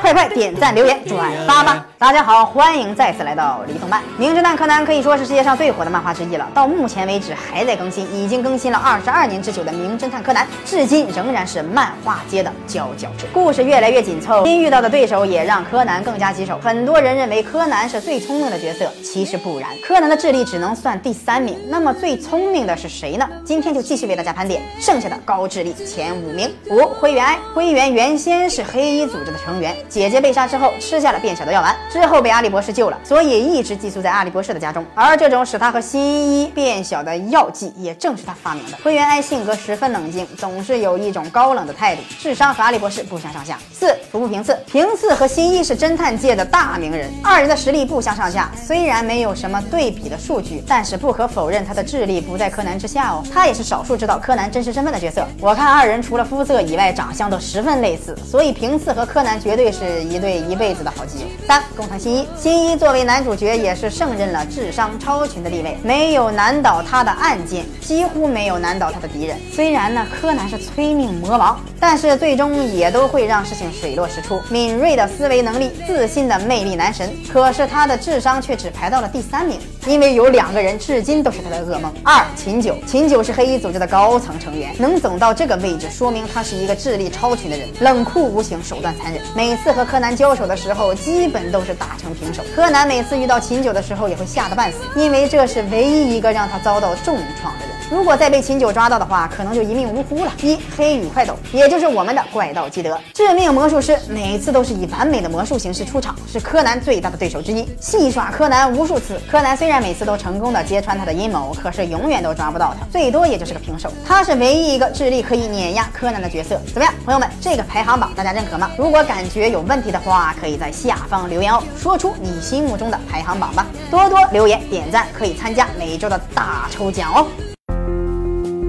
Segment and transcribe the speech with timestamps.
[0.00, 1.86] 快快点赞、留言、转发吧！
[1.98, 4.02] 大家好，欢迎再次来到离动漫。
[4.18, 13.26] 名侦探柯南可以说是世界上最火的漫画之一了，到目前为止还在更新，已经更新了二十二年之久的名侦探柯南，至今仍然是漫画界的佼佼者。
[13.32, 16.58] 故事越来越紧凑，新遇到的对手也让柯南更加棘手。
[16.62, 21.58] 很多人认为柯南是最聪明的角色，其实不然，柯南的智力只能算第三名。
[21.68, 23.26] 那么最聪明的是谁呢？
[23.44, 26.52] 今天就继续为大家盘点剩下的高智力前五名。
[26.70, 29.74] 五灰原哀，灰原原先是黑衣组织的成员。
[29.88, 34.84] 姐姐被杀之后，吃下了变小的药丸，之后被阿笠博士救了，所以一直寄宿在阿笠博士的家中。
[34.94, 38.76] 而这种使他和新一变小的药剂，也正是他发明的。
[38.82, 43.58] 灰原哀性格十分冷静，总是有一种高冷的态度，智商和阿笠博士不相上下。
[43.72, 48.50] 四服部平次，平次和新一是侦探界的大名人，二人的实力不相上下。
[48.56, 53.22] 虽然没有什么对比的数据，但是不可否认他的智力不在柯南之下哦。
[53.32, 55.26] 他也是少数知道柯南真实身份的角色。
[55.40, 59.75] 我看二人除了肤色以外，长相都十分类似，所以平次和柯南绝对。
[59.78, 61.26] 是一对一辈子的好基友。
[61.46, 69.36] 三，工藤新一，新一作为男主角也是胜任了智商超群的地位，没有难倒他的案件，几乎没有难倒他的敌人。
[69.52, 74.42] 虽然呢，柯南是催命魔王，但是最终也都会让事情水落石出。
[74.50, 81.92] 敏锐的思维能力，自信的魅力男神，可是他的智商却只排到了第三名，因为有两个人至今都是他的噩梦。
[82.02, 89.76] 二，秦九，秦九是黑衣组织的高层成员，能走到这个位置，说明他是一个智力超群的人，冷酷无情，手段残忍，每次。
[89.76, 92.42] 和柯南交手的时候，基本都是打成平手。
[92.54, 97.76] 柯南每次遇到秦九的时候，也会吓得半死，因为这是唯一一个让他遭到重创的人。
[97.90, 100.32] 如果再被秦九抓到的话，可能就一命呜呼了。
[100.40, 101.36] 一黑羽快斗，
[101.66, 109.20] 也就是我们的怪盗基德，致命魔术师，每次都是以完美的魔术形式出场，是柯南最大的对手之一，戏耍柯南无数次。
[109.28, 113.92] 柯南虽然每次都成功的揭穿他的阴谋，可是永远都抓不到他，最多也就是个平手。
[114.06, 116.56] 他是唯一一个智力可以碾压柯南的角色。
[116.72, 118.70] 怎么样，朋友们，这个排行榜大家认可吗？
[118.78, 123.66] 如果感觉有问题的话，可以在下方留言哦，说出你心目中的排行榜吧。
[123.90, 127.26] 多多留言点赞，可以参加每周的大抽奖哦。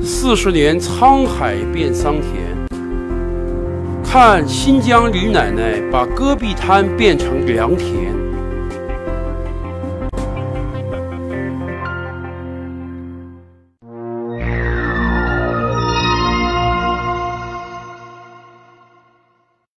[0.04, 2.47] 四十年沧海变桑田，
[4.20, 8.27] 看新疆李奶奶把戈壁滩变成良田。